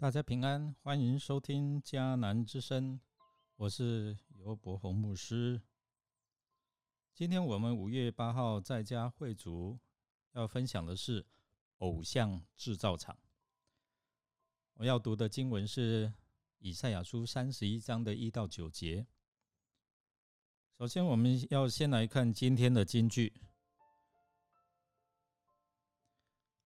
[0.00, 3.00] 大家平安，欢迎收听迦南之声，
[3.56, 5.60] 我是尤伯宏牧师。
[7.12, 9.76] 今天我们五月八号在家会主
[10.34, 11.26] 要分享的是
[11.78, 13.18] 偶像制造厂。
[14.74, 16.14] 我要读的经文是
[16.60, 19.04] 以赛亚书三十一章的一到九节。
[20.78, 23.32] 首先，我们要先来看今天的金句：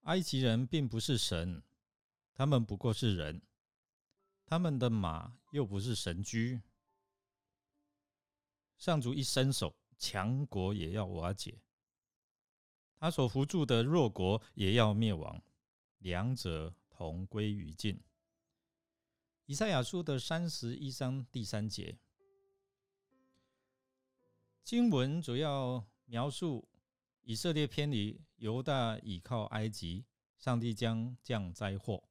[0.02, 1.62] 埃及人并不是神。
[2.42, 3.40] 他们不过是人，
[4.44, 6.60] 他们的马又不是神驹。
[8.76, 11.60] 上主一伸手，强国也要瓦解；
[12.96, 15.40] 他所扶助的弱国也要灭亡，
[15.98, 18.02] 两者同归于尽。
[19.46, 21.96] 以赛亚书的三十一章第三节，
[24.64, 26.68] 经文主要描述
[27.20, 30.04] 以色列偏离，犹大倚靠埃及，
[30.36, 32.02] 上帝将降灾祸。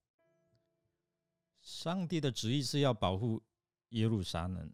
[1.62, 3.42] 上帝的旨意是要保护
[3.90, 4.74] 耶路撒冷，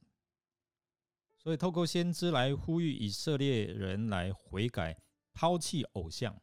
[1.38, 4.98] 所以透过先知来呼吁以色列人来悔改，
[5.34, 6.42] 抛弃偶像。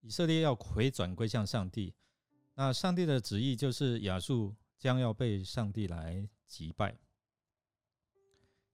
[0.00, 1.94] 以色列要回转归向上帝，
[2.54, 6.98] 那上帝的旨意就是亚述将要被上帝来击败。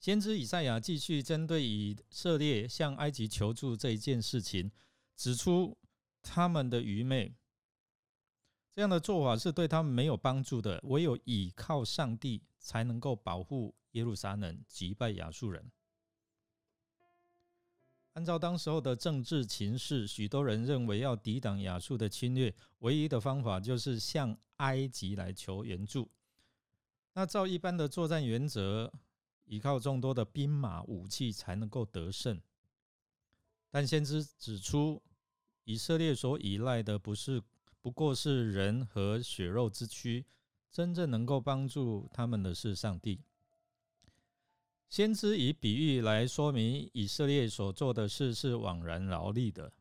[0.00, 4.72] 先知以赛亚继续针对以色列向埃及求助这一件事情，
[5.14, 5.76] 指出
[6.22, 7.36] 他们的愚昧。
[8.74, 15.68] 这样的做法是对他们没有帮助的，唯有倚靠上帝才能够保护耶路撒冷，击败亚述人。
[18.12, 26.08] 按照当时候的政治情势，许多人认为要抵挡亚述的侵略，唯一的方法就是向埃及来求援助。
[27.14, 28.92] 那照一般的作战原则，
[29.44, 32.40] 依靠众多的兵马武器才能够得胜。
[33.70, 35.02] 但先知指出，
[35.64, 37.42] 以色列所依赖的不是。
[37.80, 40.26] 不过是人和血肉之躯，
[40.70, 43.20] 真正能够帮助他们的是上帝。
[44.88, 49.72] 先知以比喻来说明以色列所做的事是枉然劳力的。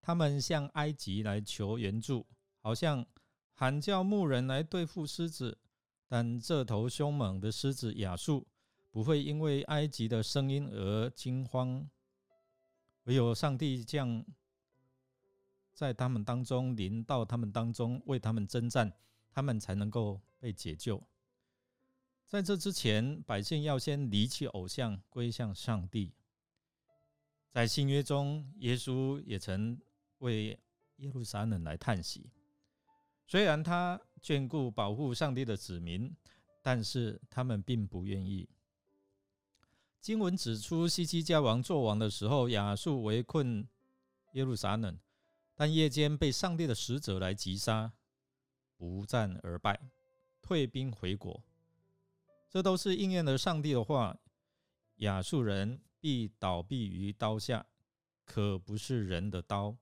[0.00, 2.26] 他们向埃及来求援助，
[2.58, 3.06] 好像
[3.52, 5.56] 喊叫牧人来对付狮子，
[6.08, 8.46] 但这头凶猛的狮子亚述
[8.90, 11.88] 不会因为埃及的声音而惊慌，
[13.04, 14.24] 唯有上帝降。
[15.74, 18.90] 在他们当中临到他们当中为他们征战，
[19.30, 21.02] 他们才能够被解救。
[22.26, 26.14] 在这之前，百姓要先离弃偶像，归向上帝。
[27.50, 29.78] 在新约中，耶稣也曾
[30.18, 30.58] 为
[30.96, 32.30] 耶路撒冷来叹息。
[33.26, 36.14] 虽然他眷顾保护上帝的子民，
[36.62, 38.48] 但是他们并不愿意。
[40.00, 43.66] 经文指出，西西家王作王的时候，亚述围困
[44.32, 44.98] 耶路撒冷。
[45.54, 47.92] 但夜间被上帝的使者来击杀，
[48.76, 49.80] 不战而败，
[50.42, 51.42] 退兵回国。
[52.50, 54.18] 这都是应验了上帝的话：
[54.96, 57.66] 亚述人必倒闭于刀下，
[58.24, 59.76] 可不是人的刀。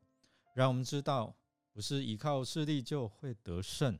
[0.54, 1.36] 让我们知道，
[1.72, 3.98] 不是依靠势力就会得胜，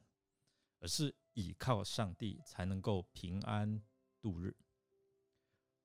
[0.78, 3.82] 而是依靠上帝才能够平安
[4.20, 4.54] 度日。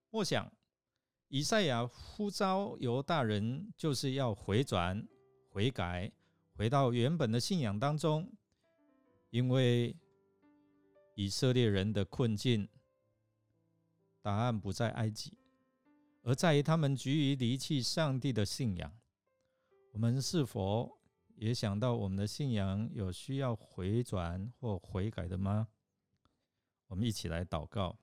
[0.10, 0.52] 默想
[1.30, 5.08] 以赛亚呼召犹大人，就是要回转。
[5.58, 6.12] 悔改，
[6.56, 8.32] 回到原本的信仰当中，
[9.32, 9.98] 因为
[11.16, 12.70] 以色列人的困境，
[14.22, 15.36] 答案不在埃及，
[16.22, 19.00] 而在于他们急于离弃上帝的信仰。
[19.94, 20.96] 我们是否
[21.34, 25.70] 也想到我们的信仰有需要回转或悔改的吗？
[26.86, 27.98] 我们一起来祷告：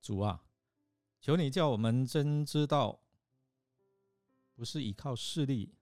[0.00, 0.44] 主啊，
[1.20, 3.00] 求你叫我们真知道。
[4.54, 5.74] 不是依靠势力，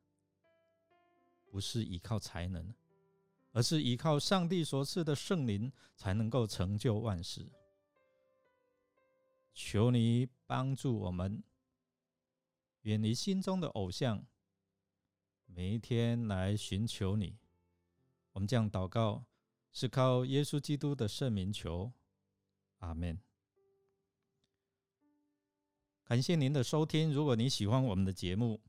[1.44, 2.74] 不是依靠才能，
[3.52, 7.50] 而是依靠上帝所赐的圣灵，才能够成就万事。
[9.52, 11.42] 求你帮助我们，
[12.82, 14.24] 远离心中的偶像，
[15.44, 17.38] 每一天来寻求你。
[18.32, 19.26] 我们这样祷告，
[19.70, 21.92] 是靠耶稣基督的圣名求。
[22.78, 23.20] 阿门。
[26.12, 27.11] 感谢您的收听。
[27.11, 28.61] 如果您喜欢我们的节目，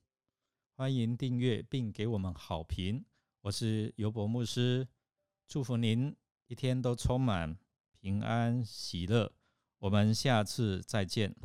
[0.78, 3.04] 欢迎订阅并给我们好评。
[3.42, 4.88] 我是尤博牧师，
[5.46, 6.16] 祝福您
[6.48, 7.58] 一天都充满
[8.00, 9.30] 平安喜乐。
[9.80, 11.36] 我们下次再见。